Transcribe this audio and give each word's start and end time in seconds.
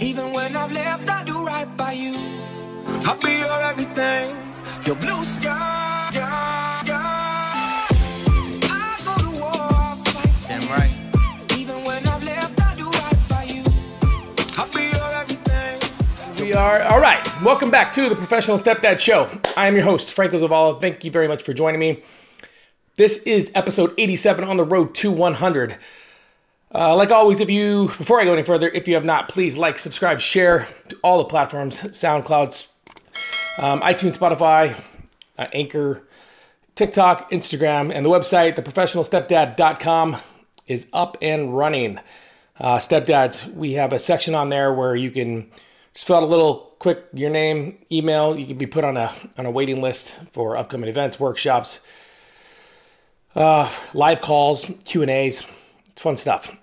Even 0.00 0.32
when 0.32 0.54
I've 0.54 0.70
left, 0.70 1.10
I 1.10 1.24
do 1.24 1.44
right 1.44 1.76
by 1.76 1.90
you. 1.90 2.14
I'll 3.04 3.16
be 3.16 3.38
your 3.38 3.62
everything, 3.62 4.30
your 4.86 4.94
blue 4.94 5.24
sky. 5.24 6.10
Yeah, 6.14 6.84
yeah. 6.84 7.52
I 8.70 8.96
go 9.04 9.14
to 9.16 9.40
war, 9.40 9.96
fight. 10.06 10.46
Damn 10.46 10.68
right. 10.70 10.94
Even 11.58 11.82
when 11.82 12.06
I've 12.06 12.22
left, 12.22 12.60
I 12.60 12.76
do 12.76 12.88
right 12.88 13.28
by 13.28 13.42
you. 13.42 13.64
I'll 14.56 14.72
be 14.72 14.84
your 14.96 15.12
everything. 15.16 16.46
We 16.46 16.54
are 16.54 16.80
all 16.82 17.00
right. 17.00 17.26
Welcome 17.42 17.72
back 17.72 17.90
to 17.92 18.08
the 18.08 18.14
Professional 18.14 18.56
Stepdad 18.56 19.00
Show. 19.00 19.28
I 19.56 19.66
am 19.66 19.74
your 19.74 19.84
host, 19.84 20.12
Franco 20.12 20.38
Zavala. 20.38 20.80
Thank 20.80 21.02
you 21.02 21.10
very 21.10 21.26
much 21.26 21.42
for 21.42 21.52
joining 21.52 21.80
me. 21.80 22.04
This 22.94 23.18
is 23.24 23.50
episode 23.56 23.94
87 23.98 24.44
on 24.44 24.58
the 24.58 24.64
road 24.64 24.94
to 24.96 25.10
100. 25.10 25.76
Uh, 26.74 26.94
like 26.94 27.10
always, 27.10 27.40
if 27.40 27.48
you 27.48 27.86
before 27.86 28.20
I 28.20 28.24
go 28.24 28.34
any 28.34 28.42
further, 28.42 28.68
if 28.68 28.86
you 28.86 28.94
have 28.94 29.04
not, 29.04 29.28
please 29.28 29.56
like, 29.56 29.78
subscribe, 29.78 30.20
share 30.20 30.68
to 30.88 30.96
all 31.02 31.18
the 31.18 31.24
platforms: 31.24 31.80
SoundClouds, 31.80 32.68
um, 33.58 33.80
iTunes, 33.80 34.18
Spotify, 34.18 34.78
uh, 35.38 35.46
Anchor, 35.54 36.02
TikTok, 36.74 37.30
Instagram, 37.30 37.92
and 37.92 38.04
the 38.04 38.10
website. 38.10 38.56
TheProfessionalStepdad.com 38.56 40.18
is 40.66 40.88
up 40.92 41.16
and 41.22 41.56
running. 41.56 41.98
Uh, 42.60 42.76
stepdads, 42.76 43.50
we 43.54 43.72
have 43.72 43.92
a 43.92 43.98
section 43.98 44.34
on 44.34 44.50
there 44.50 44.72
where 44.72 44.94
you 44.94 45.10
can 45.10 45.50
just 45.94 46.06
fill 46.06 46.16
out 46.16 46.22
a 46.22 46.26
little 46.26 46.74
quick 46.78 47.06
your 47.14 47.30
name, 47.30 47.78
email. 47.90 48.38
You 48.38 48.46
can 48.46 48.58
be 48.58 48.66
put 48.66 48.84
on 48.84 48.98
a 48.98 49.10
on 49.38 49.46
a 49.46 49.50
waiting 49.50 49.80
list 49.80 50.18
for 50.32 50.54
upcoming 50.54 50.90
events, 50.90 51.18
workshops, 51.18 51.80
uh, 53.34 53.72
live 53.94 54.20
calls, 54.20 54.70
Q 54.84 55.00
and 55.00 55.10
A's. 55.10 55.44
It's 55.98 56.02
fun 56.04 56.16
stuff. 56.16 56.56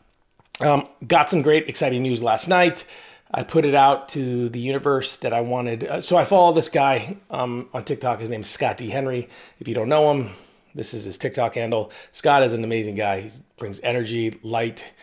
Um, 0.61 0.87
got 1.05 1.29
some 1.29 1.41
great, 1.41 1.67
exciting 1.67 2.03
news 2.03 2.23
last 2.23 2.47
night. 2.47 2.85
I 3.33 3.43
put 3.43 3.65
it 3.65 3.75
out 3.75 4.07
to 4.09 4.47
the 4.47 4.61
universe 4.61 5.17
that 5.17 5.33
I 5.33 5.41
wanted. 5.41 5.83
Uh, 5.83 5.99
so 5.99 6.15
I 6.15 6.23
follow 6.23 6.53
this 6.53 6.69
guy 6.69 7.17
um, 7.29 7.67
on 7.73 7.83
TikTok. 7.83 8.21
His 8.21 8.29
name 8.29 8.39
is 8.39 8.49
Scott 8.49 8.77
D. 8.77 8.87
Henry. 8.87 9.27
If 9.59 9.67
you 9.67 9.75
don't 9.75 9.89
know 9.89 10.09
him, 10.09 10.29
this 10.73 10.93
is 10.93 11.03
his 11.03 11.17
TikTok 11.17 11.55
handle. 11.55 11.91
Scott 12.13 12.43
is 12.43 12.53
an 12.53 12.63
amazing 12.63 12.95
guy. 12.95 13.19
He 13.19 13.29
brings 13.57 13.81
energy, 13.81 14.39
light. 14.41 14.93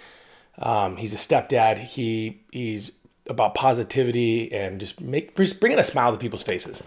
Um, 0.56 0.96
he's 0.96 1.12
a 1.12 1.18
stepdad. 1.18 1.76
He 1.76 2.40
he's 2.52 2.92
about 3.26 3.54
positivity 3.54 4.50
and 4.50 4.80
just 4.80 4.98
make 4.98 5.34
bringing 5.34 5.78
a 5.78 5.84
smile 5.84 6.10
to 6.10 6.16
people's 6.16 6.42
faces. 6.42 6.82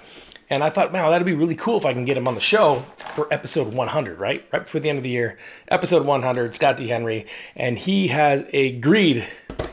And 0.50 0.64
I 0.64 0.70
thought, 0.70 0.92
wow, 0.92 1.10
that'd 1.10 1.26
be 1.26 1.34
really 1.34 1.56
cool 1.56 1.78
if 1.78 1.86
I 1.86 1.94
can 1.94 2.06
get 2.06 2.18
him 2.18 2.28
on 2.28 2.36
the 2.36 2.42
show 2.42 2.86
for 3.16 3.28
episode 3.34 3.74
100, 3.74 4.20
right? 4.20 4.46
Right 4.54 4.64
before 4.64 4.80
the 4.80 4.90
end 4.90 5.00
of 5.00 5.04
the 5.04 5.10
year, 5.10 5.38
episode 5.70 6.06
100, 6.06 6.54
Scott 6.54 6.78
D. 6.78 6.88
Henry. 6.88 7.26
And 7.56 7.78
he 7.78 8.10
has 8.10 8.46
agreed, 8.54 9.26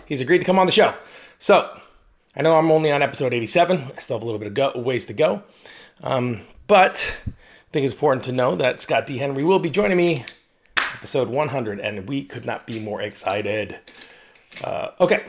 he's 0.07 0.23
agreed 0.23 0.39
to 0.39 0.45
come 0.45 0.59
on 0.59 0.67
the 0.67 0.73
show. 0.73 0.95
So 1.39 1.79
I 2.35 2.43
know 2.43 2.57
I'm 2.57 2.71
only 2.71 2.91
on 2.91 3.03
episode 3.03 3.35
87. 3.35 3.79
I 3.97 4.01
still 4.01 4.17
have 4.17 4.23
a 4.23 4.27
little 4.27 4.39
bit 4.39 4.49
of 4.49 4.55
go, 4.55 4.73
ways 4.81 5.05
to 5.07 5.13
go. 5.13 5.43
Um, 6.03 6.41
but 6.67 7.19
I 7.27 7.33
think 7.73 7.85
it's 7.85 7.93
important 7.93 8.25
to 8.25 8.33
know 8.33 8.57
that 8.57 8.81
Scott 8.81 9.07
D. 9.07 9.19
Henry 9.19 9.45
will 9.45 9.59
be 9.59 9.69
joining 9.69 9.99
me 9.99 10.25
episode 11.03 11.29
100, 11.29 11.81
and 11.81 12.09
we 12.09 12.25
could 12.25 12.47
not 12.47 12.67
be 12.67 12.81
more 12.81 13.03
excited. 13.03 13.79
Uh, 14.65 14.91
okay. 15.01 15.25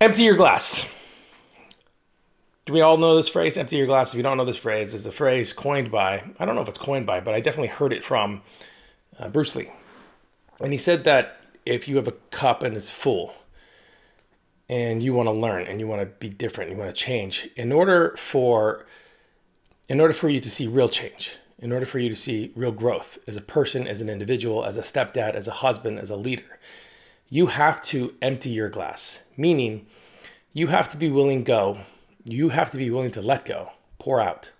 Empty 0.00 0.22
your 0.22 0.36
glass. 0.36 0.86
Do 2.70 2.74
we 2.74 2.82
all 2.82 2.98
know 2.98 3.16
this 3.16 3.28
phrase? 3.28 3.56
Empty 3.56 3.78
your 3.78 3.86
glass. 3.86 4.10
If 4.10 4.16
you 4.16 4.22
don't 4.22 4.36
know 4.36 4.44
this 4.44 4.56
phrase, 4.56 4.94
it's 4.94 5.04
a 5.04 5.10
phrase 5.10 5.52
coined 5.52 5.90
by, 5.90 6.22
I 6.38 6.44
don't 6.44 6.54
know 6.54 6.60
if 6.60 6.68
it's 6.68 6.78
coined 6.78 7.04
by, 7.04 7.18
but 7.18 7.34
I 7.34 7.40
definitely 7.40 7.66
heard 7.66 7.92
it 7.92 8.04
from 8.04 8.42
uh, 9.18 9.28
Bruce 9.28 9.56
Lee. 9.56 9.72
And 10.60 10.70
he 10.70 10.78
said 10.78 11.02
that 11.02 11.40
if 11.66 11.88
you 11.88 11.96
have 11.96 12.06
a 12.06 12.14
cup 12.30 12.62
and 12.62 12.76
it's 12.76 12.88
full 12.88 13.34
and 14.68 15.02
you 15.02 15.14
want 15.14 15.26
to 15.26 15.32
learn 15.32 15.66
and 15.66 15.80
you 15.80 15.88
want 15.88 16.02
to 16.02 16.06
be 16.06 16.28
different, 16.28 16.70
you 16.70 16.76
want 16.76 16.94
to 16.94 16.96
change, 16.96 17.48
in 17.56 17.72
order 17.72 18.14
for 18.16 18.86
in 19.88 20.00
order 20.00 20.14
for 20.14 20.28
you 20.28 20.40
to 20.40 20.48
see 20.48 20.68
real 20.68 20.88
change, 20.88 21.38
in 21.58 21.72
order 21.72 21.86
for 21.86 21.98
you 21.98 22.08
to 22.08 22.14
see 22.14 22.52
real 22.54 22.70
growth 22.70 23.18
as 23.26 23.36
a 23.36 23.40
person, 23.40 23.88
as 23.88 24.00
an 24.00 24.08
individual, 24.08 24.64
as 24.64 24.76
a 24.76 24.82
stepdad, 24.82 25.34
as 25.34 25.48
a 25.48 25.54
husband, 25.54 25.98
as 25.98 26.08
a 26.08 26.16
leader, 26.16 26.60
you 27.28 27.46
have 27.46 27.82
to 27.82 28.14
empty 28.22 28.50
your 28.50 28.68
glass. 28.68 29.22
Meaning, 29.36 29.86
you 30.52 30.68
have 30.68 30.88
to 30.92 30.96
be 30.96 31.10
willing 31.10 31.40
to 31.40 31.44
go 31.44 31.80
you 32.24 32.50
have 32.50 32.70
to 32.70 32.76
be 32.76 32.90
willing 32.90 33.10
to 33.12 33.22
let 33.22 33.44
go, 33.44 33.70
pour 33.98 34.20
out 34.20 34.52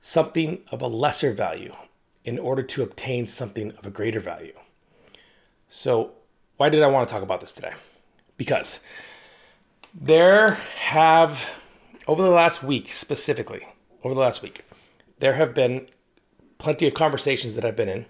something 0.00 0.60
of 0.70 0.80
a 0.82 0.86
lesser 0.86 1.32
value 1.32 1.74
in 2.24 2.38
order 2.38 2.62
to 2.62 2.82
obtain 2.82 3.26
something 3.26 3.72
of 3.72 3.86
a 3.86 3.90
greater 3.90 4.20
value. 4.20 4.52
So, 5.68 6.12
why 6.56 6.68
did 6.68 6.82
I 6.82 6.86
want 6.88 7.08
to 7.08 7.12
talk 7.12 7.22
about 7.22 7.40
this 7.40 7.52
today? 7.52 7.72
Because 8.36 8.80
there 9.94 10.52
have, 10.76 11.48
over 12.06 12.22
the 12.22 12.30
last 12.30 12.62
week 12.62 12.92
specifically, 12.92 13.66
over 14.04 14.14
the 14.14 14.20
last 14.20 14.42
week, 14.42 14.64
there 15.18 15.34
have 15.34 15.54
been 15.54 15.88
plenty 16.58 16.86
of 16.86 16.94
conversations 16.94 17.54
that 17.54 17.64
I've 17.64 17.76
been 17.76 17.88
in 17.88 18.06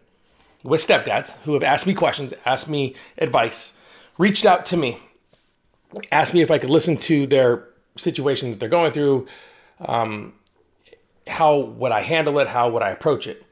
with 0.62 0.86
stepdads 0.86 1.36
who 1.38 1.54
have 1.54 1.62
asked 1.62 1.86
me 1.86 1.94
questions, 1.94 2.34
asked 2.44 2.68
me 2.68 2.94
advice, 3.18 3.72
reached 4.18 4.44
out 4.44 4.66
to 4.66 4.76
me, 4.76 4.98
asked 6.12 6.34
me 6.34 6.42
if 6.42 6.50
I 6.50 6.58
could 6.58 6.70
listen 6.70 6.96
to 6.98 7.26
their 7.26 7.69
situation 7.96 8.50
that 8.50 8.60
they're 8.60 8.68
going 8.68 8.92
through, 8.92 9.26
um, 9.80 10.34
how 11.26 11.58
would 11.58 11.92
I 11.92 12.02
handle 12.02 12.38
it, 12.38 12.48
how 12.48 12.70
would 12.70 12.82
I 12.82 12.90
approach 12.90 13.26
it. 13.26 13.44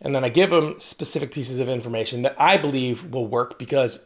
And 0.00 0.14
then 0.14 0.24
I 0.24 0.28
give 0.28 0.50
them 0.50 0.78
specific 0.78 1.30
pieces 1.30 1.58
of 1.58 1.68
information 1.68 2.22
that 2.22 2.36
I 2.38 2.56
believe 2.58 3.10
will 3.10 3.26
work 3.26 3.58
because, 3.58 4.04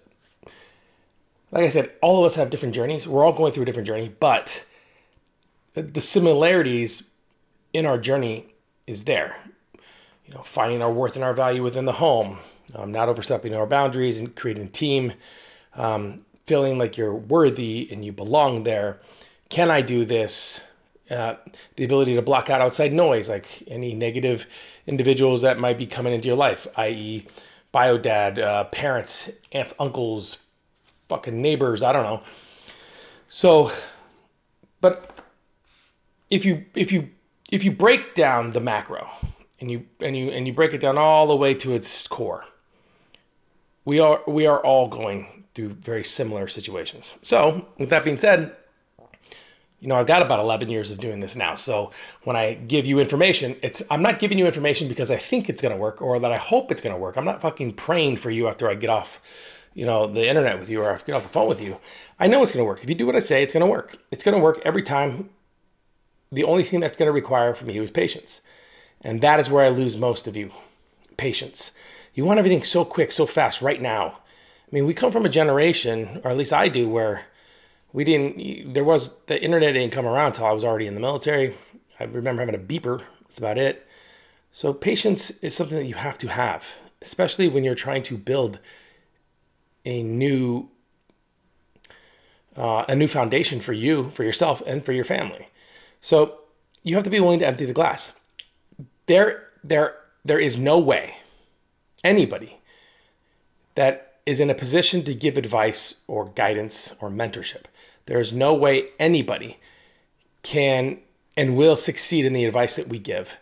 like 1.50 1.64
I 1.64 1.68
said, 1.68 1.92
all 2.00 2.20
of 2.20 2.26
us 2.26 2.36
have 2.36 2.50
different 2.50 2.74
journeys. 2.74 3.08
We're 3.08 3.24
all 3.24 3.32
going 3.32 3.52
through 3.52 3.64
a 3.64 3.66
different 3.66 3.88
journey, 3.88 4.14
but 4.20 4.64
the 5.74 6.00
similarities 6.00 7.10
in 7.72 7.86
our 7.86 7.98
journey 7.98 8.46
is 8.86 9.04
there. 9.04 9.36
You 10.26 10.34
know, 10.34 10.42
finding 10.42 10.82
our 10.82 10.92
worth 10.92 11.16
and 11.16 11.24
our 11.24 11.34
value 11.34 11.62
within 11.62 11.84
the 11.84 11.92
home, 11.92 12.38
um, 12.74 12.92
not 12.92 13.08
overstepping 13.08 13.54
our 13.54 13.66
boundaries 13.66 14.18
and 14.18 14.34
creating 14.36 14.64
a 14.64 14.68
team, 14.68 15.14
um, 15.74 16.24
feeling 16.44 16.78
like 16.78 16.96
you're 16.96 17.14
worthy 17.14 17.88
and 17.90 18.04
you 18.04 18.12
belong 18.12 18.62
there 18.62 19.00
can 19.48 19.70
I 19.70 19.80
do 19.80 20.04
this? 20.04 20.62
Uh, 21.10 21.36
the 21.76 21.84
ability 21.84 22.14
to 22.14 22.22
block 22.22 22.50
out 22.50 22.60
outside 22.60 22.92
noise, 22.92 23.30
like 23.30 23.62
any 23.66 23.94
negative 23.94 24.46
individuals 24.86 25.40
that 25.40 25.58
might 25.58 25.78
be 25.78 25.86
coming 25.86 26.12
into 26.12 26.26
your 26.28 26.36
life, 26.36 26.66
i.e., 26.76 27.24
bio 27.72 27.96
dad, 27.96 28.38
uh, 28.38 28.64
parents, 28.64 29.30
aunts, 29.52 29.74
uncles, 29.78 30.38
fucking 31.08 31.40
neighbors. 31.40 31.82
I 31.82 31.92
don't 31.92 32.02
know. 32.02 32.22
So, 33.28 33.72
but 34.82 35.18
if 36.28 36.44
you 36.44 36.66
if 36.74 36.92
you 36.92 37.08
if 37.50 37.64
you 37.64 37.72
break 37.72 38.14
down 38.14 38.52
the 38.52 38.60
macro 38.60 39.08
and 39.60 39.70
you 39.70 39.86
and 40.00 40.14
you 40.14 40.30
and 40.30 40.46
you 40.46 40.52
break 40.52 40.74
it 40.74 40.80
down 40.80 40.98
all 40.98 41.26
the 41.26 41.36
way 41.36 41.54
to 41.54 41.72
its 41.72 42.06
core, 42.06 42.44
we 43.86 43.98
are 43.98 44.20
we 44.26 44.46
are 44.46 44.60
all 44.60 44.88
going 44.88 45.44
through 45.54 45.70
very 45.70 46.04
similar 46.04 46.48
situations. 46.48 47.16
So, 47.22 47.66
with 47.78 47.88
that 47.88 48.04
being 48.04 48.18
said 48.18 48.54
you 49.80 49.86
know, 49.86 49.94
I've 49.94 50.06
got 50.06 50.22
about 50.22 50.40
11 50.40 50.68
years 50.68 50.90
of 50.90 50.98
doing 50.98 51.20
this 51.20 51.36
now. 51.36 51.54
So 51.54 51.92
when 52.24 52.36
I 52.36 52.54
give 52.54 52.86
you 52.86 52.98
information, 52.98 53.56
it's 53.62 53.82
I'm 53.90 54.02
not 54.02 54.18
giving 54.18 54.38
you 54.38 54.46
information 54.46 54.88
because 54.88 55.10
I 55.10 55.16
think 55.16 55.48
it's 55.48 55.62
going 55.62 55.74
to 55.74 55.80
work 55.80 56.02
or 56.02 56.18
that 56.18 56.32
I 56.32 56.36
hope 56.36 56.72
it's 56.72 56.82
going 56.82 56.94
to 56.94 57.00
work. 57.00 57.16
I'm 57.16 57.24
not 57.24 57.40
fucking 57.40 57.74
praying 57.74 58.16
for 58.16 58.30
you 58.30 58.48
after 58.48 58.68
I 58.68 58.74
get 58.74 58.90
off, 58.90 59.20
you 59.74 59.86
know, 59.86 60.06
the 60.08 60.28
internet 60.28 60.58
with 60.58 60.68
you 60.68 60.82
or 60.82 60.92
I 60.92 60.98
get 60.98 61.14
off 61.14 61.22
the 61.22 61.28
phone 61.28 61.48
with 61.48 61.60
you. 61.60 61.78
I 62.18 62.26
know 62.26 62.42
it's 62.42 62.50
going 62.50 62.64
to 62.64 62.68
work. 62.68 62.82
If 62.82 62.88
you 62.88 62.96
do 62.96 63.06
what 63.06 63.14
I 63.14 63.20
say, 63.20 63.42
it's 63.42 63.52
going 63.52 63.64
to 63.64 63.70
work. 63.70 63.96
It's 64.10 64.24
going 64.24 64.36
to 64.36 64.42
work 64.42 64.60
every 64.64 64.82
time. 64.82 65.30
The 66.32 66.44
only 66.44 66.64
thing 66.64 66.80
that's 66.80 66.96
going 66.96 67.08
to 67.08 67.12
require 67.12 67.54
from 67.54 67.70
you 67.70 67.82
is 67.82 67.90
patience. 67.90 68.42
And 69.00 69.20
that 69.20 69.38
is 69.38 69.48
where 69.48 69.64
I 69.64 69.68
lose 69.68 69.96
most 69.96 70.26
of 70.26 70.36
you. 70.36 70.50
Patience. 71.16 71.70
You 72.14 72.24
want 72.24 72.38
everything 72.38 72.64
so 72.64 72.84
quick, 72.84 73.12
so 73.12 73.26
fast 73.26 73.62
right 73.62 73.80
now. 73.80 74.18
I 74.66 74.74
mean, 74.74 74.86
we 74.86 74.92
come 74.92 75.12
from 75.12 75.24
a 75.24 75.30
generation, 75.30 76.20
or 76.24 76.30
at 76.30 76.36
least 76.36 76.52
I 76.52 76.68
do, 76.68 76.88
where 76.88 77.26
we 77.92 78.04
didn't 78.04 78.74
there 78.74 78.84
was 78.84 79.16
the 79.26 79.42
internet 79.42 79.74
didn't 79.74 79.92
come 79.92 80.06
around 80.06 80.28
until 80.28 80.46
I 80.46 80.52
was 80.52 80.64
already 80.64 80.86
in 80.86 80.94
the 80.94 81.00
military. 81.00 81.56
I 81.98 82.04
remember 82.04 82.42
having 82.42 82.54
a 82.54 82.58
beeper. 82.58 83.02
That's 83.22 83.38
about 83.38 83.58
it. 83.58 83.86
So 84.52 84.72
patience 84.72 85.30
is 85.42 85.54
something 85.54 85.78
that 85.78 85.86
you 85.86 85.94
have 85.94 86.18
to 86.18 86.28
have, 86.28 86.64
especially 87.02 87.48
when 87.48 87.64
you're 87.64 87.74
trying 87.74 88.02
to 88.04 88.16
build 88.16 88.60
a 89.84 90.02
new 90.02 90.68
uh, 92.56 92.84
a 92.88 92.96
new 92.96 93.08
foundation 93.08 93.60
for 93.60 93.72
you, 93.72 94.10
for 94.10 94.24
yourself, 94.24 94.62
and 94.66 94.84
for 94.84 94.92
your 94.92 95.04
family. 95.04 95.48
So 96.00 96.40
you 96.82 96.94
have 96.96 97.04
to 97.04 97.10
be 97.10 97.20
willing 97.20 97.38
to 97.38 97.46
empty 97.46 97.64
the 97.64 97.72
glass. 97.72 98.12
There, 99.06 99.48
there, 99.62 99.96
there 100.24 100.40
is 100.40 100.58
no 100.58 100.78
way 100.78 101.16
anybody 102.02 102.58
that 103.76 104.16
is 104.26 104.40
in 104.40 104.50
a 104.50 104.54
position 104.54 105.04
to 105.04 105.14
give 105.14 105.38
advice 105.38 105.96
or 106.06 106.26
guidance 106.26 106.94
or 107.00 107.10
mentorship 107.10 107.64
there's 108.08 108.32
no 108.32 108.54
way 108.54 108.88
anybody 108.98 109.58
can 110.42 110.98
and 111.36 111.56
will 111.56 111.76
succeed 111.76 112.24
in 112.24 112.32
the 112.32 112.46
advice 112.46 112.76
that 112.76 112.88
we 112.88 112.98
give 112.98 113.36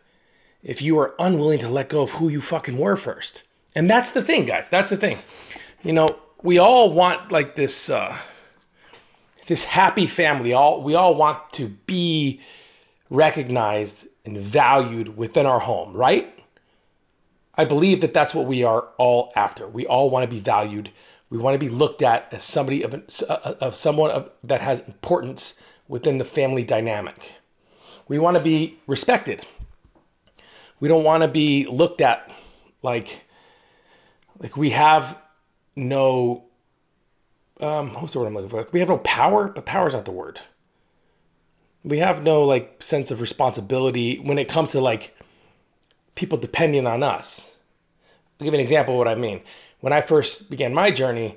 if 0.60 0.82
you 0.82 0.98
are 0.98 1.14
unwilling 1.20 1.60
to 1.60 1.68
let 1.68 1.88
go 1.88 2.02
of 2.02 2.10
who 2.10 2.28
you 2.28 2.40
fucking 2.40 2.76
were 2.76 2.96
first. 2.96 3.44
And 3.76 3.88
that's 3.88 4.10
the 4.10 4.22
thing, 4.22 4.44
guys. 4.44 4.68
That's 4.68 4.88
the 4.88 4.96
thing. 4.96 5.18
You 5.84 5.92
know, 5.92 6.18
we 6.42 6.58
all 6.58 6.92
want 6.92 7.30
like 7.30 7.54
this, 7.54 7.88
uh, 7.88 8.18
this 9.46 9.64
happy 9.64 10.08
family. 10.08 10.52
All 10.52 10.82
we 10.82 10.96
all 10.96 11.14
want 11.14 11.52
to 11.52 11.68
be 11.68 12.40
recognized 13.08 14.08
and 14.24 14.36
valued 14.36 15.16
within 15.16 15.46
our 15.46 15.60
home, 15.60 15.92
right? 15.92 16.36
I 17.54 17.64
believe 17.64 18.00
that 18.00 18.12
that's 18.12 18.34
what 18.34 18.46
we 18.46 18.64
are 18.64 18.88
all 18.98 19.32
after. 19.36 19.68
We 19.68 19.86
all 19.86 20.10
want 20.10 20.28
to 20.28 20.34
be 20.34 20.40
valued. 20.40 20.90
We 21.28 21.38
want 21.38 21.54
to 21.54 21.58
be 21.58 21.68
looked 21.68 22.02
at 22.02 22.32
as 22.32 22.44
somebody 22.44 22.82
of, 22.82 22.94
of 23.28 23.74
someone 23.74 24.10
of, 24.10 24.30
that 24.44 24.60
has 24.60 24.80
importance 24.80 25.54
within 25.88 26.18
the 26.18 26.24
family 26.24 26.62
dynamic. 26.62 27.34
We 28.08 28.18
want 28.18 28.36
to 28.36 28.42
be 28.42 28.78
respected. 28.86 29.44
We 30.78 30.88
don't 30.88 31.04
want 31.04 31.22
to 31.22 31.28
be 31.28 31.66
looked 31.66 32.00
at 32.00 32.30
like 32.82 33.24
like 34.38 34.56
we 34.56 34.70
have 34.70 35.18
no 35.74 36.44
um 37.60 37.94
what's 37.94 38.12
the 38.12 38.20
word 38.20 38.26
I'm 38.26 38.34
looking 38.34 38.50
for? 38.50 38.68
we 38.72 38.80
have 38.80 38.88
no 38.88 38.98
power, 38.98 39.48
but 39.48 39.66
power 39.66 39.86
is 39.86 39.94
not 39.94 40.04
the 40.04 40.12
word. 40.12 40.40
We 41.82 41.98
have 41.98 42.22
no 42.22 42.42
like 42.42 42.82
sense 42.82 43.10
of 43.10 43.20
responsibility 43.20 44.18
when 44.18 44.38
it 44.38 44.48
comes 44.48 44.72
to 44.72 44.80
like 44.80 45.16
people 46.14 46.38
depending 46.38 46.86
on 46.86 47.02
us. 47.02 47.52
I'll 48.38 48.44
give 48.44 48.52
you 48.52 48.58
an 48.58 48.62
example 48.62 48.94
of 48.94 48.98
what 48.98 49.08
I 49.08 49.14
mean. 49.14 49.40
When 49.86 49.92
I 49.92 50.00
first 50.00 50.50
began 50.50 50.74
my 50.74 50.90
journey, 50.90 51.36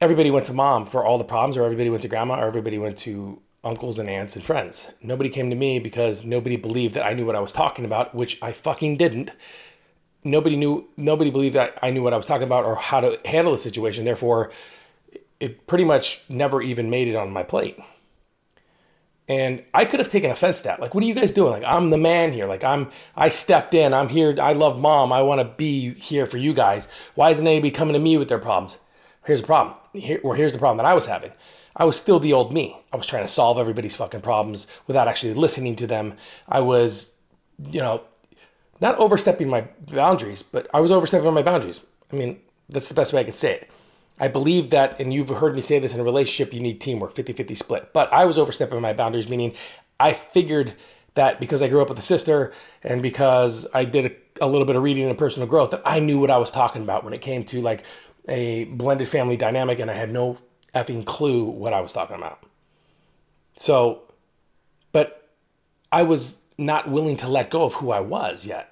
everybody 0.00 0.32
went 0.32 0.46
to 0.46 0.52
mom 0.52 0.84
for 0.84 1.04
all 1.04 1.16
the 1.16 1.22
problems, 1.22 1.56
or 1.56 1.62
everybody 1.62 1.88
went 1.88 2.02
to 2.02 2.08
grandma, 2.08 2.40
or 2.40 2.48
everybody 2.48 2.76
went 2.76 2.98
to 3.06 3.40
uncles 3.62 4.00
and 4.00 4.10
aunts 4.10 4.34
and 4.34 4.44
friends. 4.44 4.90
Nobody 5.00 5.28
came 5.28 5.48
to 5.48 5.54
me 5.54 5.78
because 5.78 6.24
nobody 6.24 6.56
believed 6.56 6.94
that 6.94 7.06
I 7.06 7.14
knew 7.14 7.24
what 7.24 7.36
I 7.36 7.40
was 7.40 7.52
talking 7.52 7.84
about, 7.84 8.16
which 8.16 8.42
I 8.42 8.50
fucking 8.50 8.96
didn't. 8.96 9.30
Nobody 10.24 10.56
knew, 10.56 10.88
nobody 10.96 11.30
believed 11.30 11.54
that 11.54 11.78
I 11.80 11.90
knew 11.90 12.02
what 12.02 12.14
I 12.14 12.16
was 12.16 12.26
talking 12.26 12.48
about 12.48 12.64
or 12.64 12.74
how 12.74 13.00
to 13.00 13.20
handle 13.24 13.52
the 13.52 13.60
situation. 13.60 14.04
Therefore, 14.04 14.50
it 15.38 15.68
pretty 15.68 15.84
much 15.84 16.22
never 16.28 16.60
even 16.60 16.90
made 16.90 17.06
it 17.06 17.14
on 17.14 17.30
my 17.30 17.44
plate. 17.44 17.78
And 19.30 19.62
I 19.72 19.84
could 19.84 20.00
have 20.00 20.10
taken 20.10 20.28
offense 20.28 20.58
to 20.58 20.64
that. 20.64 20.80
Like, 20.80 20.92
what 20.92 21.04
are 21.04 21.06
you 21.06 21.14
guys 21.14 21.30
doing? 21.30 21.52
Like, 21.52 21.62
I'm 21.64 21.90
the 21.90 21.96
man 21.96 22.32
here. 22.32 22.46
Like, 22.46 22.64
I'm, 22.64 22.90
I 23.14 23.28
stepped 23.28 23.74
in. 23.74 23.94
I'm 23.94 24.08
here. 24.08 24.34
I 24.40 24.54
love 24.54 24.80
mom. 24.80 25.12
I 25.12 25.22
want 25.22 25.40
to 25.40 25.44
be 25.44 25.94
here 25.94 26.26
for 26.26 26.36
you 26.36 26.52
guys. 26.52 26.88
Why 27.14 27.30
isn't 27.30 27.46
anybody 27.46 27.70
coming 27.70 27.92
to 27.92 28.00
me 28.00 28.16
with 28.16 28.28
their 28.28 28.40
problems? 28.40 28.78
Here's 29.24 29.40
the 29.40 29.46
problem. 29.46 29.76
Here, 29.92 30.18
or 30.24 30.34
here's 30.34 30.52
the 30.52 30.58
problem 30.58 30.78
that 30.78 30.86
I 30.86 30.94
was 30.94 31.06
having. 31.06 31.30
I 31.76 31.84
was 31.84 31.96
still 31.96 32.18
the 32.18 32.32
old 32.32 32.52
me. 32.52 32.76
I 32.92 32.96
was 32.96 33.06
trying 33.06 33.22
to 33.22 33.28
solve 33.28 33.56
everybody's 33.56 33.94
fucking 33.94 34.20
problems 34.20 34.66
without 34.88 35.06
actually 35.06 35.34
listening 35.34 35.76
to 35.76 35.86
them. 35.86 36.14
I 36.48 36.58
was, 36.62 37.12
you 37.70 37.80
know, 37.80 38.02
not 38.80 38.96
overstepping 38.96 39.48
my 39.48 39.60
boundaries, 39.92 40.42
but 40.42 40.66
I 40.74 40.80
was 40.80 40.90
overstepping 40.90 41.32
my 41.32 41.44
boundaries. 41.44 41.80
I 42.12 42.16
mean, 42.16 42.40
that's 42.68 42.88
the 42.88 42.94
best 42.94 43.12
way 43.12 43.20
I 43.20 43.24
could 43.24 43.36
say 43.36 43.52
it. 43.52 43.70
I 44.20 44.28
believe 44.28 44.68
that, 44.70 45.00
and 45.00 45.14
you've 45.14 45.30
heard 45.30 45.56
me 45.56 45.62
say 45.62 45.78
this 45.78 45.94
in 45.94 46.00
a 46.00 46.04
relationship, 46.04 46.52
you 46.52 46.60
need 46.60 46.78
teamwork, 46.80 47.16
50 47.16 47.32
50 47.32 47.54
split. 47.54 47.92
But 47.94 48.12
I 48.12 48.26
was 48.26 48.38
overstepping 48.38 48.80
my 48.80 48.92
boundaries, 48.92 49.28
meaning 49.28 49.54
I 49.98 50.12
figured 50.12 50.74
that 51.14 51.40
because 51.40 51.62
I 51.62 51.68
grew 51.68 51.80
up 51.80 51.88
with 51.88 51.98
a 51.98 52.02
sister 52.02 52.52
and 52.82 53.02
because 53.02 53.66
I 53.72 53.84
did 53.84 54.06
a, 54.40 54.44
a, 54.44 54.46
little 54.46 54.66
bit 54.66 54.76
of 54.76 54.82
reading 54.82 55.08
and 55.08 55.18
personal 55.18 55.48
growth, 55.48 55.70
that 55.70 55.82
I 55.86 56.00
knew 56.00 56.18
what 56.18 56.30
I 56.30 56.36
was 56.36 56.50
talking 56.50 56.82
about 56.82 57.02
when 57.02 57.14
it 57.14 57.22
came 57.22 57.44
to 57.44 57.62
like 57.62 57.82
a 58.28 58.64
blended 58.64 59.08
family 59.08 59.38
dynamic, 59.38 59.78
and 59.78 59.90
I 59.90 59.94
had 59.94 60.12
no 60.12 60.36
effing 60.74 61.06
clue 61.06 61.44
what 61.44 61.72
I 61.72 61.80
was 61.80 61.94
talking 61.94 62.16
about. 62.16 62.44
So, 63.56 64.02
but 64.92 65.30
I 65.90 66.02
was 66.02 66.38
not 66.58 66.90
willing 66.90 67.16
to 67.16 67.28
let 67.28 67.50
go 67.50 67.64
of 67.64 67.74
who 67.74 67.90
I 67.90 68.00
was 68.00 68.44
yet. 68.44 68.70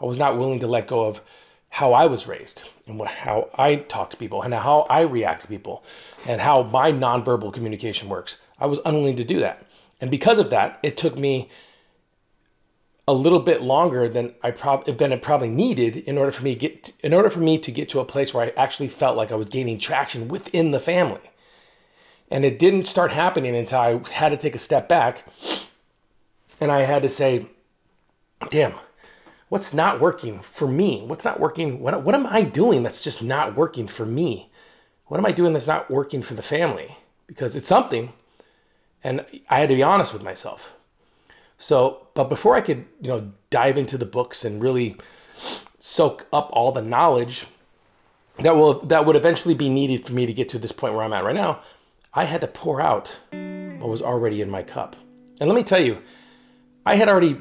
I 0.00 0.06
was 0.06 0.16
not 0.16 0.38
willing 0.38 0.60
to 0.60 0.66
let 0.66 0.88
go 0.88 1.04
of 1.04 1.20
how 1.70 1.92
I 1.92 2.06
was 2.06 2.26
raised 2.26 2.64
and 2.86 3.00
how 3.06 3.48
I 3.54 3.76
talk 3.76 4.10
to 4.10 4.16
people 4.16 4.42
and 4.42 4.52
how 4.52 4.86
I 4.90 5.02
react 5.02 5.42
to 5.42 5.48
people 5.48 5.84
and 6.26 6.40
how 6.40 6.64
my 6.64 6.92
nonverbal 6.92 7.52
communication 7.52 8.08
works. 8.08 8.36
I 8.58 8.66
was 8.66 8.80
unwilling 8.84 9.16
to 9.16 9.24
do 9.24 9.38
that. 9.40 9.62
And 10.00 10.10
because 10.10 10.38
of 10.38 10.50
that, 10.50 10.78
it 10.82 10.96
took 10.96 11.16
me 11.16 11.48
a 13.06 13.14
little 13.14 13.40
bit 13.40 13.62
longer 13.62 14.08
than 14.08 14.34
I 14.42 14.50
probably 14.50 14.92
than 14.94 15.12
it 15.12 15.22
probably 15.22 15.48
needed 15.48 15.96
in 15.96 16.18
order 16.18 16.30
for 16.30 16.44
me 16.44 16.54
get 16.54 16.84
to, 16.84 16.92
in 17.02 17.14
order 17.14 17.30
for 17.30 17.40
me 17.40 17.58
to 17.58 17.72
get 17.72 17.88
to 17.90 18.00
a 18.00 18.04
place 18.04 18.32
where 18.32 18.46
I 18.46 18.52
actually 18.56 18.88
felt 18.88 19.16
like 19.16 19.32
I 19.32 19.36
was 19.36 19.48
gaining 19.48 19.78
traction 19.78 20.28
within 20.28 20.70
the 20.70 20.80
family. 20.80 21.20
And 22.30 22.44
it 22.44 22.58
didn't 22.58 22.84
start 22.84 23.12
happening 23.12 23.56
until 23.56 23.80
I 23.80 24.00
had 24.12 24.28
to 24.28 24.36
take 24.36 24.54
a 24.54 24.60
step 24.60 24.88
back 24.88 25.24
and 26.60 26.70
I 26.70 26.82
had 26.82 27.02
to 27.02 27.08
say, 27.08 27.46
damn, 28.48 28.74
what's 29.50 29.74
not 29.74 30.00
working 30.00 30.38
for 30.38 30.66
me? 30.66 31.02
What's 31.06 31.26
not 31.26 31.38
working? 31.38 31.80
What, 31.80 32.02
what 32.02 32.14
am 32.14 32.26
I 32.26 32.42
doing 32.42 32.82
that's 32.82 33.02
just 33.02 33.22
not 33.22 33.54
working 33.54 33.86
for 33.86 34.06
me? 34.06 34.50
What 35.06 35.18
am 35.18 35.26
I 35.26 35.32
doing 35.32 35.52
that's 35.52 35.66
not 35.66 35.90
working 35.90 36.22
for 36.22 36.34
the 36.34 36.42
family? 36.42 36.96
Because 37.26 37.56
it's 37.56 37.68
something. 37.68 38.12
And 39.04 39.26
I 39.50 39.58
had 39.58 39.68
to 39.68 39.74
be 39.74 39.82
honest 39.82 40.12
with 40.12 40.22
myself. 40.22 40.72
So, 41.58 42.06
but 42.14 42.28
before 42.28 42.54
I 42.54 42.60
could, 42.60 42.86
you 43.00 43.08
know, 43.08 43.32
dive 43.50 43.76
into 43.76 43.98
the 43.98 44.06
books 44.06 44.44
and 44.44 44.62
really 44.62 44.96
soak 45.78 46.26
up 46.32 46.48
all 46.52 46.70
the 46.70 46.82
knowledge 46.82 47.46
that 48.38 48.54
will 48.54 48.80
that 48.86 49.04
would 49.04 49.16
eventually 49.16 49.54
be 49.54 49.68
needed 49.68 50.06
for 50.06 50.12
me 50.12 50.26
to 50.26 50.32
get 50.32 50.48
to 50.50 50.58
this 50.58 50.72
point 50.72 50.94
where 50.94 51.02
I'm 51.02 51.12
at 51.12 51.24
right 51.24 51.34
now, 51.34 51.60
I 52.14 52.24
had 52.24 52.40
to 52.42 52.46
pour 52.46 52.80
out 52.80 53.18
what 53.32 53.88
was 53.88 54.00
already 54.00 54.40
in 54.40 54.48
my 54.48 54.62
cup. 54.62 54.96
And 55.40 55.48
let 55.48 55.56
me 55.56 55.62
tell 55.62 55.82
you, 55.82 56.00
I 56.86 56.94
had 56.94 57.08
already 57.08 57.40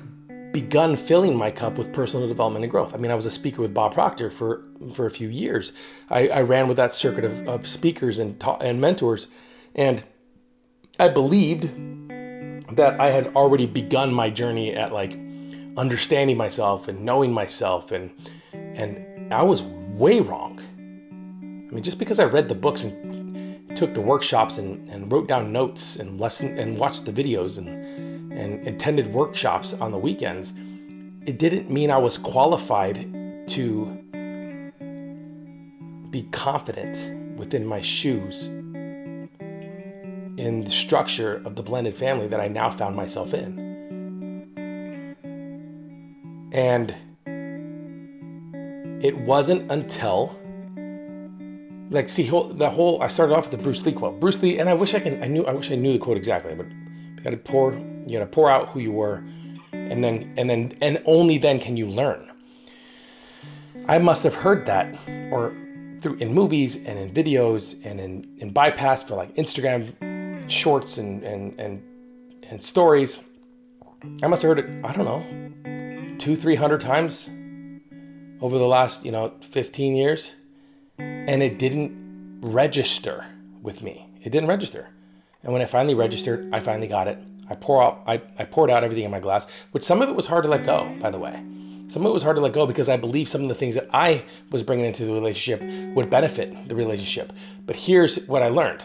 begun 0.51 0.95
filling 0.95 1.35
my 1.35 1.51
cup 1.51 1.77
with 1.77 1.93
personal 1.93 2.27
development 2.27 2.63
and 2.63 2.71
growth. 2.71 2.93
I 2.93 2.97
mean, 2.97 3.11
I 3.11 3.15
was 3.15 3.25
a 3.25 3.31
speaker 3.31 3.61
with 3.61 3.73
Bob 3.73 3.93
Proctor 3.93 4.31
for, 4.31 4.63
for 4.93 5.05
a 5.05 5.11
few 5.11 5.29
years. 5.29 5.73
I, 6.09 6.27
I 6.29 6.41
ran 6.41 6.67
with 6.67 6.77
that 6.77 6.93
circuit 6.93 7.23
of, 7.23 7.47
of 7.47 7.67
speakers 7.67 8.19
and, 8.19 8.39
ta- 8.39 8.57
and 8.57 8.81
mentors. 8.81 9.27
And 9.75 10.03
I 10.99 11.09
believed 11.09 11.69
that 12.75 12.99
I 12.99 13.11
had 13.11 13.35
already 13.35 13.65
begun 13.65 14.13
my 14.13 14.29
journey 14.29 14.73
at 14.73 14.91
like 14.91 15.13
understanding 15.77 16.37
myself 16.37 16.87
and 16.87 17.01
knowing 17.05 17.31
myself. 17.31 17.91
And, 17.91 18.11
and 18.53 19.33
I 19.33 19.43
was 19.43 19.61
way 19.61 20.19
wrong. 20.19 20.59
I 21.69 21.73
mean, 21.73 21.83
just 21.83 21.99
because 21.99 22.19
I 22.19 22.25
read 22.25 22.49
the 22.49 22.55
books 22.55 22.83
and 22.83 23.77
took 23.77 23.93
the 23.93 24.01
workshops 24.01 24.57
and, 24.57 24.89
and 24.89 25.11
wrote 25.11 25.27
down 25.27 25.51
notes 25.51 25.95
and 25.95 26.19
lesson 26.19 26.57
and 26.57 26.79
watched 26.79 27.05
the 27.05 27.11
videos 27.11 27.59
and 27.59 28.08
and 28.39 28.67
attended 28.67 29.13
workshops 29.13 29.73
on 29.73 29.91
the 29.91 29.97
weekends, 29.97 30.53
it 31.25 31.37
didn't 31.37 31.69
mean 31.69 31.91
I 31.91 31.97
was 31.97 32.17
qualified 32.17 33.47
to 33.49 33.85
be 36.09 36.23
confident 36.31 37.37
within 37.37 37.65
my 37.65 37.81
shoes 37.81 38.47
in 40.37 40.63
the 40.63 40.71
structure 40.71 41.41
of 41.45 41.55
the 41.55 41.63
blended 41.63 41.95
family 41.95 42.27
that 42.27 42.39
I 42.39 42.47
now 42.47 42.71
found 42.71 42.95
myself 42.95 43.33
in. 43.33 43.67
And 46.51 46.95
it 49.03 49.17
wasn't 49.17 49.71
until 49.71 50.35
like 51.91 52.09
see 52.09 52.29
the 52.29 52.69
whole 52.69 53.01
I 53.01 53.07
started 53.07 53.35
off 53.35 53.49
with 53.49 53.59
the 53.59 53.63
Bruce 53.63 53.85
Lee 53.85 53.93
quote. 53.93 54.19
Bruce 54.19 54.41
Lee, 54.41 54.59
and 54.59 54.69
I 54.69 54.73
wish 54.73 54.93
I 54.93 54.99
can 54.99 55.21
I 55.23 55.27
knew 55.27 55.45
I 55.45 55.53
wish 55.53 55.71
I 55.71 55.75
knew 55.75 55.93
the 55.93 55.99
quote 55.99 56.17
exactly, 56.17 56.53
but 56.53 56.67
you 57.19 57.23
got 57.25 57.31
to 57.31 57.37
pour 57.37 57.73
you 57.73 58.17
got 58.17 58.25
to 58.25 58.31
pour 58.31 58.49
out 58.49 58.69
who 58.69 58.79
you 58.79 58.91
were, 58.93 59.23
and 59.73 60.03
then 60.03 60.33
and 60.37 60.49
then 60.49 60.71
and 60.81 61.01
only 61.05 61.37
then 61.37 61.59
can 61.59 61.75
you 61.75 61.87
learn. 61.87 62.31
I 63.87 63.97
must 63.97 64.23
have 64.23 64.35
heard 64.35 64.65
that, 64.67 64.95
or 65.31 65.53
through 65.99 66.15
in 66.15 66.33
movies 66.33 66.77
and 66.85 66.97
in 66.97 67.11
videos 67.13 67.83
and 67.85 67.99
in 67.99 68.25
in 68.37 68.51
bypass 68.51 69.03
for 69.03 69.15
like 69.15 69.35
Instagram 69.35 70.49
shorts 70.49 70.97
and 70.97 71.23
and 71.23 71.59
and 71.59 71.83
and 72.49 72.63
stories. 72.63 73.19
I 74.23 74.27
must 74.27 74.41
have 74.43 74.49
heard 74.49 74.59
it. 74.59 74.85
I 74.85 74.93
don't 74.93 75.05
know, 75.05 76.15
two 76.19 76.37
three 76.37 76.55
hundred 76.55 76.79
times 76.79 77.29
over 78.41 78.57
the 78.57 78.67
last 78.67 79.03
you 79.03 79.11
know 79.11 79.33
15 79.41 79.97
years, 79.97 80.31
and 80.97 81.43
it 81.43 81.59
didn't 81.59 82.39
register 82.41 83.25
with 83.61 83.81
me. 83.81 84.09
It 84.23 84.29
didn't 84.29 84.47
register. 84.47 84.87
And 85.43 85.53
when 85.53 85.61
I 85.61 85.65
finally 85.65 85.95
registered, 85.95 86.49
I 86.53 86.59
finally 86.59 86.87
got 86.87 87.07
it. 87.07 87.17
I 87.49 87.55
pour 87.55 87.81
out, 87.81 88.03
I, 88.05 88.21
I 88.37 88.45
poured 88.45 88.69
out 88.69 88.83
everything 88.83 89.05
in 89.05 89.11
my 89.11 89.19
glass, 89.19 89.47
which 89.71 89.83
some 89.83 90.01
of 90.01 90.09
it 90.09 90.15
was 90.15 90.27
hard 90.27 90.43
to 90.43 90.49
let 90.49 90.65
go, 90.65 90.79
mm-hmm. 90.79 90.99
by 90.99 91.09
the 91.09 91.19
way. 91.19 91.43
Some 91.87 92.05
of 92.05 92.11
it 92.11 92.13
was 92.13 92.21
hard 92.21 92.35
to 92.35 92.41
let 92.41 92.53
go 92.53 92.67
because 92.67 92.87
I 92.87 92.97
believe 92.97 93.27
some 93.27 93.41
of 93.41 93.49
the 93.49 93.55
things 93.55 93.73
that 93.73 93.87
I 93.91 94.23
was 94.51 94.61
bringing 94.61 94.85
into 94.85 95.05
the 95.05 95.13
relationship 95.13 95.61
would 95.95 96.09
benefit 96.09 96.69
the 96.69 96.75
relationship. 96.75 97.33
But 97.65 97.75
here's 97.75 98.27
what 98.27 98.43
I 98.43 98.49
learned. 98.49 98.83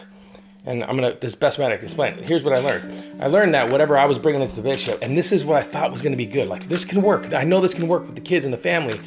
And 0.65 0.83
I'm 0.83 0.95
gonna 0.95 1.15
this 1.21 1.35
best 1.35 1.59
way 1.59 1.67
I 1.67 1.75
can 1.75 1.85
explain. 1.85 2.17
Here's 2.17 2.41
what 2.41 2.55
I 2.55 2.59
learned. 2.61 3.21
I 3.21 3.27
learned 3.27 3.53
that 3.53 3.71
whatever 3.71 3.95
I 3.95 4.05
was 4.05 4.17
bringing 4.17 4.41
into 4.41 4.55
the 4.55 4.63
relationship, 4.63 5.03
and 5.03 5.15
this 5.15 5.31
is 5.31 5.45
what 5.45 5.57
I 5.57 5.61
thought 5.61 5.91
was 5.91 6.01
gonna 6.01 6.15
be 6.15 6.25
good. 6.25 6.49
Like 6.49 6.67
this 6.67 6.83
can 6.83 7.03
work. 7.03 7.31
I 7.35 7.43
know 7.43 7.61
this 7.61 7.75
can 7.75 7.87
work 7.87 8.07
with 8.07 8.15
the 8.15 8.21
kids 8.21 8.45
and 8.45 8.53
the 8.53 8.57
family, 8.57 8.99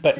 but 0.00 0.18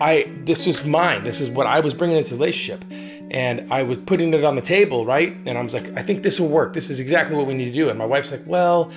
I 0.00 0.28
this 0.44 0.66
was 0.66 0.84
mine. 0.84 1.22
This 1.22 1.40
is 1.40 1.48
what 1.48 1.68
I 1.68 1.78
was 1.78 1.94
bringing 1.94 2.16
into 2.16 2.30
the 2.30 2.36
relationship 2.36 2.84
and 3.30 3.72
I 3.72 3.82
was 3.82 3.98
putting 3.98 4.32
it 4.34 4.44
on 4.44 4.54
the 4.56 4.62
table, 4.62 5.04
right? 5.04 5.36
And 5.46 5.58
I 5.58 5.62
was 5.62 5.74
like, 5.74 5.96
I 5.96 6.02
think 6.02 6.22
this 6.22 6.38
will 6.38 6.48
work. 6.48 6.72
This 6.72 6.90
is 6.90 7.00
exactly 7.00 7.36
what 7.36 7.46
we 7.46 7.54
need 7.54 7.66
to 7.66 7.72
do. 7.72 7.88
And 7.88 7.98
my 7.98 8.06
wife's 8.06 8.30
like, 8.30 8.42
Well, 8.46 8.90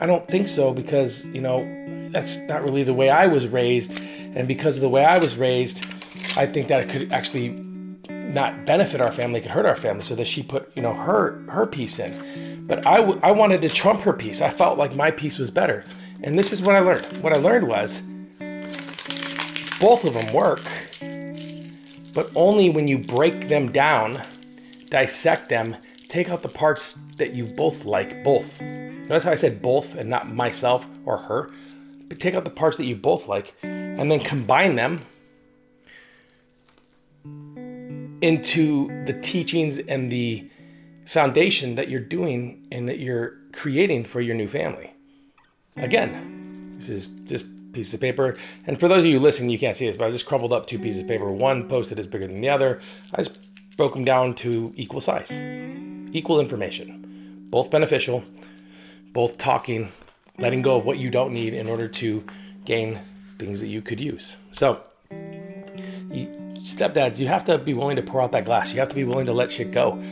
I 0.00 0.06
don't 0.06 0.26
think 0.26 0.48
so 0.48 0.72
because, 0.72 1.26
you 1.26 1.40
know, 1.40 1.66
that's 2.10 2.38
not 2.48 2.62
really 2.62 2.82
the 2.82 2.94
way 2.94 3.10
I 3.10 3.26
was 3.26 3.48
raised. 3.48 4.00
And 4.34 4.46
because 4.46 4.76
of 4.76 4.82
the 4.82 4.88
way 4.88 5.04
I 5.04 5.18
was 5.18 5.36
raised, 5.36 5.86
I 6.36 6.46
think 6.46 6.68
that 6.68 6.82
it 6.82 6.88
could 6.88 7.12
actually 7.12 7.50
not 8.08 8.66
benefit 8.66 9.00
our 9.00 9.12
family, 9.12 9.40
it 9.40 9.42
could 9.42 9.52
hurt 9.52 9.66
our 9.66 9.76
family. 9.76 10.04
So 10.04 10.14
that 10.16 10.26
she 10.26 10.42
put, 10.42 10.70
you 10.74 10.82
know, 10.82 10.92
her 10.92 11.42
her 11.48 11.66
piece 11.66 11.98
in. 11.98 12.66
But 12.66 12.86
I, 12.86 12.98
w- 12.98 13.18
I 13.22 13.30
wanted 13.30 13.62
to 13.62 13.70
trump 13.70 14.02
her 14.02 14.12
piece. 14.12 14.42
I 14.42 14.50
felt 14.50 14.76
like 14.76 14.94
my 14.94 15.10
piece 15.10 15.38
was 15.38 15.50
better. 15.50 15.84
And 16.22 16.38
this 16.38 16.52
is 16.52 16.60
what 16.60 16.76
I 16.76 16.80
learned. 16.80 17.06
What 17.22 17.34
I 17.34 17.40
learned 17.40 17.66
was 17.66 18.02
both 19.80 20.04
of 20.04 20.12
them 20.12 20.32
work, 20.34 20.60
but 22.18 22.32
only 22.34 22.68
when 22.68 22.88
you 22.88 22.98
break 22.98 23.46
them 23.46 23.70
down, 23.70 24.20
dissect 24.86 25.48
them, 25.48 25.76
take 26.08 26.28
out 26.28 26.42
the 26.42 26.48
parts 26.48 26.94
that 27.16 27.32
you 27.32 27.44
both 27.44 27.84
like, 27.84 28.24
both. 28.24 28.60
Notice 28.60 29.22
how 29.22 29.30
I 29.30 29.36
said 29.36 29.62
both 29.62 29.94
and 29.94 30.10
not 30.10 30.28
myself 30.28 30.84
or 31.04 31.16
her. 31.16 31.48
But 32.08 32.18
take 32.18 32.34
out 32.34 32.42
the 32.42 32.50
parts 32.50 32.76
that 32.78 32.86
you 32.86 32.96
both 32.96 33.28
like 33.28 33.54
and 33.62 34.10
then 34.10 34.18
combine 34.18 34.74
them 34.74 34.98
into 38.20 38.88
the 39.04 39.16
teachings 39.22 39.78
and 39.78 40.10
the 40.10 40.50
foundation 41.06 41.76
that 41.76 41.88
you're 41.88 42.00
doing 42.00 42.66
and 42.72 42.88
that 42.88 42.98
you're 42.98 43.36
creating 43.52 44.02
for 44.02 44.20
your 44.20 44.34
new 44.34 44.48
family. 44.48 44.92
Again, 45.76 46.74
this 46.78 46.88
is 46.88 47.06
just 47.06 47.46
pieces 47.78 47.94
of 47.94 48.00
paper. 48.00 48.34
And 48.66 48.78
for 48.80 48.88
those 48.88 49.04
of 49.04 49.10
you 49.10 49.20
listening, 49.20 49.50
you 49.50 49.58
can't 49.58 49.76
see 49.76 49.86
this, 49.86 49.96
but 49.96 50.08
I 50.08 50.10
just 50.10 50.26
crumpled 50.26 50.52
up 50.52 50.66
two 50.66 50.80
pieces 50.80 51.02
of 51.02 51.06
paper. 51.06 51.26
One 51.26 51.68
posted 51.68 51.98
is 51.98 52.08
bigger 52.08 52.26
than 52.26 52.40
the 52.40 52.48
other. 52.48 52.80
I 53.14 53.22
just 53.22 53.38
broke 53.76 53.94
them 53.94 54.04
down 54.04 54.34
to 54.34 54.72
equal 54.74 55.00
size, 55.00 55.30
equal 56.12 56.40
information, 56.40 57.46
both 57.50 57.70
beneficial, 57.70 58.24
both 59.12 59.38
talking, 59.38 59.92
letting 60.38 60.60
go 60.62 60.76
of 60.76 60.84
what 60.84 60.98
you 60.98 61.08
don't 61.08 61.32
need 61.32 61.54
in 61.54 61.68
order 61.68 61.86
to 61.86 62.24
gain 62.64 62.98
things 63.38 63.60
that 63.60 63.68
you 63.68 63.80
could 63.80 64.00
use. 64.00 64.36
So, 64.50 64.82
you, 65.12 66.26
stepdads, 66.58 67.20
you 67.20 67.28
have 67.28 67.44
to 67.44 67.58
be 67.58 67.74
willing 67.74 67.94
to 67.96 68.02
pour 68.02 68.20
out 68.20 68.32
that 68.32 68.44
glass. 68.44 68.72
You 68.72 68.80
have 68.80 68.88
to 68.88 68.96
be 68.96 69.04
willing 69.04 69.26
to 69.26 69.32
let 69.32 69.52
shit 69.52 69.70
go. 69.70 70.02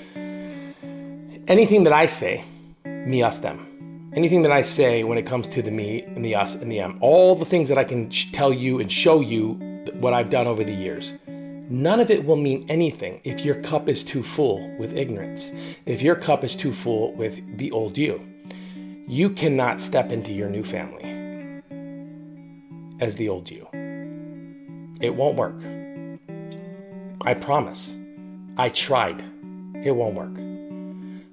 Anything 1.48 1.82
that 1.82 1.92
I 1.92 2.06
say, 2.06 2.44
me, 2.84 3.24
us, 3.24 3.40
them 3.40 3.75
anything 4.12 4.42
that 4.42 4.52
I 4.52 4.62
say 4.62 5.04
when 5.04 5.18
it 5.18 5.26
comes 5.26 5.48
to 5.48 5.62
the 5.62 5.70
me 5.70 6.02
and 6.02 6.24
the 6.24 6.34
us 6.34 6.54
and 6.54 6.70
the 6.70 6.80
am, 6.80 6.98
all 7.00 7.34
the 7.34 7.44
things 7.44 7.68
that 7.68 7.78
I 7.78 7.84
can 7.84 8.10
sh- 8.10 8.30
tell 8.32 8.52
you 8.52 8.80
and 8.80 8.90
show 8.90 9.20
you 9.20 9.54
what 9.94 10.12
I've 10.12 10.30
done 10.30 10.46
over 10.46 10.64
the 10.64 10.74
years, 10.74 11.14
none 11.26 12.00
of 12.00 12.10
it 12.10 12.24
will 12.24 12.36
mean 12.36 12.64
anything 12.68 13.20
if 13.24 13.44
your 13.44 13.56
cup 13.62 13.88
is 13.88 14.04
too 14.04 14.22
full 14.22 14.76
with 14.78 14.96
ignorance, 14.96 15.52
if 15.84 16.02
your 16.02 16.16
cup 16.16 16.44
is 16.44 16.56
too 16.56 16.72
full 16.72 17.12
with 17.14 17.58
the 17.58 17.70
old 17.72 17.98
you. 17.98 18.26
You 19.08 19.30
cannot 19.30 19.80
step 19.80 20.10
into 20.10 20.32
your 20.32 20.48
new 20.48 20.64
family 20.64 21.62
as 23.00 23.16
the 23.16 23.28
old 23.28 23.50
you. 23.50 23.68
It 25.00 25.14
won't 25.14 25.36
work. 25.36 25.62
I 27.22 27.34
promise. 27.34 27.96
I 28.56 28.70
tried. 28.70 29.22
It 29.84 29.92
won't 29.92 30.14
work. 30.14 30.36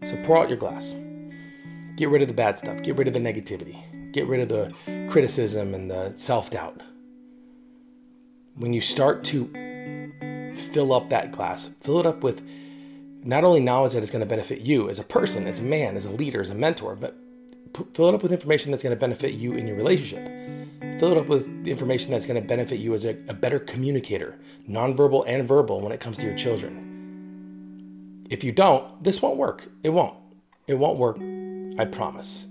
So 0.08 0.18
pour 0.24 0.38
out 0.38 0.50
your 0.50 0.58
glass. 0.58 0.94
Get 1.96 2.10
rid 2.10 2.22
of 2.22 2.28
the 2.28 2.34
bad 2.34 2.58
stuff. 2.58 2.82
Get 2.82 2.98
rid 2.98 3.08
of 3.08 3.14
the 3.14 3.20
negativity. 3.20 4.12
Get 4.12 4.28
rid 4.28 4.42
of 4.42 4.50
the 4.50 5.08
criticism 5.10 5.74
and 5.74 5.90
the 5.90 6.14
self 6.18 6.50
doubt. 6.50 6.82
When 8.56 8.74
you 8.74 8.82
start 8.82 9.24
to 9.26 9.50
fill 10.72 10.94
up 10.94 11.10
that 11.10 11.32
glass, 11.32 11.70
fill 11.82 12.00
it 12.00 12.06
up 12.06 12.24
with 12.24 12.48
not 13.24 13.44
only 13.44 13.60
knowledge 13.60 13.94
that 13.94 14.04
is 14.04 14.12
going 14.12 14.22
to 14.22 14.26
benefit 14.26 14.62
you 14.62 14.90
as 14.90 15.00
a 15.00 15.04
person, 15.04 15.48
as 15.48 15.60
a 15.60 15.64
man, 15.64 15.96
as 15.96 16.06
a 16.06 16.12
leader, 16.12 16.42
as 16.42 16.50
a 16.50 16.56
mentor, 16.56 16.96
but 16.96 17.16
fill 17.94 18.10
it 18.10 18.16
up 18.16 18.22
with 18.22 18.32
information 18.32 18.72
that's 18.72 18.84
going 18.84 18.96
to 18.96 19.00
benefit 19.00 19.34
you 19.34 19.54
in 19.54 19.68
your 19.68 19.76
relationship. 19.76 20.28
Fill 21.00 21.12
it 21.12 21.18
up 21.18 21.28
with 21.28 21.48
information 21.68 22.12
that's 22.12 22.26
going 22.26 22.42
to 22.42 22.48
benefit 22.48 22.80
you 22.80 22.94
as 22.94 23.06
a, 23.06 23.12
a 23.28 23.34
better 23.34 23.60
communicator, 23.60 24.40
nonverbal 24.70 25.24
and 25.28 25.48
verbal, 25.48 25.82
when 25.82 25.92
it 25.92 26.00
comes 26.00 26.18
to 26.20 26.26
your 26.26 26.36
children. 26.36 28.26
If 28.30 28.44
you 28.44 28.52
don't, 28.52 29.04
this 29.04 29.22
won't 29.22 29.38
work. 29.38 29.70
It 29.84 29.90
won't. 29.90 30.16
It 30.68 30.76
won't 30.76 30.98
work 30.98 31.18
I 31.78 31.86
promise. 31.86 32.48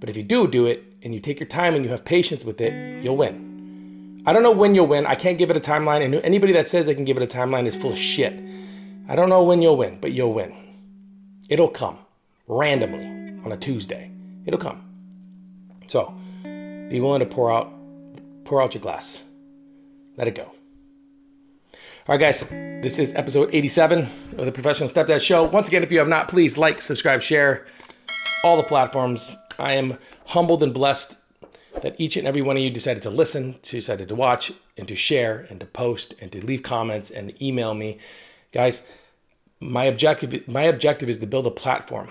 But 0.00 0.10
if 0.10 0.16
you 0.16 0.22
do 0.22 0.46
do 0.46 0.66
it 0.66 0.84
and 1.02 1.14
you 1.14 1.20
take 1.20 1.40
your 1.40 1.48
time 1.48 1.74
and 1.74 1.84
you 1.84 1.90
have 1.90 2.04
patience 2.04 2.44
with 2.44 2.60
it, 2.60 3.02
you'll 3.02 3.16
win. 3.16 4.22
I 4.26 4.32
don't 4.32 4.42
know 4.42 4.50
when 4.50 4.74
you'll 4.74 4.86
win. 4.86 5.06
I 5.06 5.14
can't 5.14 5.38
give 5.38 5.50
it 5.50 5.56
a 5.56 5.60
timeline. 5.60 6.04
And 6.04 6.14
anybody 6.16 6.52
that 6.52 6.68
says 6.68 6.86
they 6.86 6.94
can 6.94 7.04
give 7.04 7.16
it 7.16 7.22
a 7.22 7.36
timeline 7.36 7.66
is 7.66 7.76
full 7.76 7.92
of 7.92 7.98
shit. 7.98 8.42
I 9.08 9.14
don't 9.14 9.28
know 9.28 9.44
when 9.44 9.62
you'll 9.62 9.76
win, 9.76 9.98
but 10.00 10.12
you'll 10.12 10.32
win. 10.32 10.52
It'll 11.48 11.68
come 11.68 11.98
randomly 12.48 13.06
on 13.44 13.52
a 13.52 13.56
Tuesday. 13.56 14.10
It'll 14.44 14.58
come. 14.58 14.82
So 15.86 16.12
be 16.42 17.00
willing 17.00 17.20
to 17.20 17.26
pour 17.26 17.52
out 17.52 17.72
pour 18.44 18.60
out 18.60 18.74
your 18.74 18.80
glass. 18.80 19.22
Let 20.16 20.28
it 20.28 20.34
go. 20.34 20.52
All 22.08 22.14
right, 22.14 22.20
guys, 22.20 22.40
this 22.40 23.00
is 23.00 23.12
episode 23.14 23.52
87 23.52 24.08
of 24.38 24.46
the 24.46 24.52
Professional 24.52 24.88
Stepdad 24.88 25.20
Show. 25.20 25.44
Once 25.44 25.66
again, 25.66 25.82
if 25.82 25.90
you 25.90 25.98
have 25.98 26.06
not, 26.06 26.28
please 26.28 26.56
like, 26.56 26.80
subscribe, 26.80 27.20
share 27.20 27.66
all 28.46 28.56
the 28.56 28.62
platforms. 28.62 29.36
I 29.58 29.74
am 29.74 29.98
humbled 30.26 30.62
and 30.62 30.72
blessed 30.72 31.18
that 31.82 31.96
each 31.98 32.16
and 32.16 32.28
every 32.28 32.42
one 32.42 32.56
of 32.56 32.62
you 32.62 32.70
decided 32.70 33.02
to 33.02 33.10
listen, 33.10 33.56
to 33.62 33.76
decided 33.76 34.06
to 34.06 34.14
watch, 34.14 34.52
and 34.78 34.86
to 34.86 34.94
share, 34.94 35.46
and 35.50 35.58
to 35.58 35.66
post, 35.66 36.14
and 36.20 36.30
to 36.30 36.46
leave 36.46 36.62
comments, 36.62 37.10
and 37.10 37.40
email 37.42 37.74
me, 37.74 37.98
guys. 38.52 38.82
My 39.58 39.84
objective, 39.84 40.46
my 40.46 40.62
objective 40.62 41.10
is 41.10 41.18
to 41.18 41.26
build 41.26 41.48
a 41.48 41.50
platform 41.50 42.10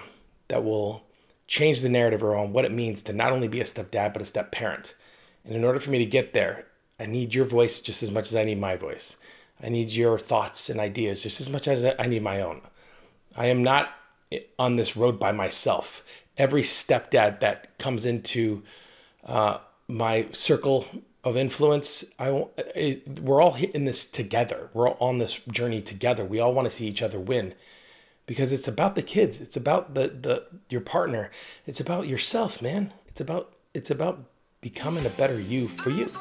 that 0.49 0.65
will 0.65 1.05
change 1.47 1.79
the 1.79 1.89
narrative 1.89 2.21
around 2.21 2.51
what 2.51 2.65
it 2.65 2.71
means 2.71 3.01
to 3.03 3.13
not 3.13 3.31
only 3.31 3.47
be 3.47 3.61
a 3.61 3.63
stepdad 3.63 4.11
but 4.11 4.21
a 4.21 4.25
step 4.25 4.51
parent. 4.51 4.95
And 5.45 5.55
in 5.55 5.63
order 5.63 5.79
for 5.79 5.91
me 5.91 5.99
to 5.99 6.05
get 6.05 6.33
there, 6.33 6.67
I 6.99 7.05
need 7.05 7.33
your 7.33 7.45
voice 7.45 7.79
just 7.79 8.03
as 8.03 8.11
much 8.11 8.27
as 8.27 8.35
I 8.35 8.43
need 8.43 8.59
my 8.59 8.75
voice. 8.75 9.17
I 9.63 9.69
need 9.69 9.91
your 9.91 10.19
thoughts 10.19 10.69
and 10.69 10.81
ideas 10.81 11.23
just 11.23 11.39
as 11.39 11.49
much 11.49 11.67
as 11.67 11.85
I 11.97 12.07
need 12.07 12.23
my 12.23 12.41
own. 12.41 12.61
I 13.37 13.45
am 13.45 13.63
not 13.63 13.93
on 14.57 14.75
this 14.75 14.97
road 14.97 15.19
by 15.19 15.31
myself. 15.31 16.03
Every 16.37 16.61
stepdad 16.61 17.39
that 17.39 17.77
comes 17.77 18.05
into 18.05 18.63
uh, 19.25 19.59
my 19.87 20.27
circle 20.31 20.85
of 21.23 21.35
influence, 21.35 22.03
I 22.19 22.45
it, 22.57 23.19
we're 23.19 23.41
all 23.41 23.55
in 23.55 23.85
this 23.85 24.05
together. 24.05 24.69
We're 24.73 24.89
all 24.89 25.09
on 25.09 25.17
this 25.17 25.39
journey 25.49 25.81
together. 25.81 26.23
We 26.23 26.39
all 26.39 26.53
want 26.53 26.65
to 26.65 26.71
see 26.71 26.87
each 26.87 27.01
other 27.01 27.19
win 27.19 27.53
because 28.27 28.53
it's 28.53 28.67
about 28.67 28.95
the 28.95 29.01
kids. 29.01 29.41
It's 29.41 29.57
about 29.57 29.93
the 29.93 30.07
the 30.07 30.45
your 30.69 30.81
partner. 30.81 31.31
It's 31.65 31.79
about 31.79 32.07
yourself, 32.07 32.61
man. 32.61 32.93
It's 33.07 33.21
about 33.21 33.53
it's 33.73 33.89
about 33.89 34.25
becoming 34.61 35.05
a 35.05 35.09
better 35.09 35.39
you 35.39 35.67
for 35.67 35.89
you. 35.89 36.11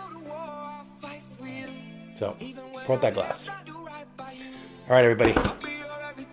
So, 2.14 2.36
pour 2.84 2.96
out 2.96 3.02
that 3.02 3.14
glass. 3.14 3.48
All 3.48 4.90
right, 4.90 5.04
everybody. 5.04 5.34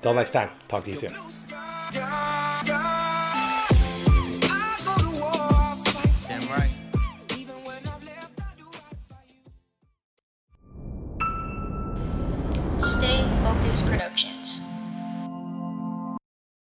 Till 0.02 0.14
next 0.14 0.32
time. 0.32 0.50
Talk 0.68 0.84
to 0.84 0.92
you 0.92 0.96
soon. 0.98 1.16